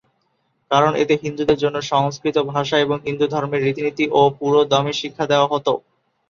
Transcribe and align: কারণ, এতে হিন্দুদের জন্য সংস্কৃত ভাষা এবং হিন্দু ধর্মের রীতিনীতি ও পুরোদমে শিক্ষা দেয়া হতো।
কারণ, 0.71 0.91
এতে 0.95 1.13
হিন্দুদের 1.23 1.57
জন্য 1.63 1.77
সংস্কৃত 1.91 2.37
ভাষা 2.51 2.75
এবং 2.79 2.97
হিন্দু 3.07 3.25
ধর্মের 3.27 3.63
রীতিনীতি 3.63 4.05
ও 4.11 4.31
পুরোদমে 4.37 4.93
শিক্ষা 5.01 5.25
দেয়া 5.27 5.45
হতো। 5.47 5.73